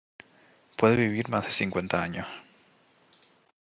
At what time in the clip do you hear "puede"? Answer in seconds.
0.77-0.95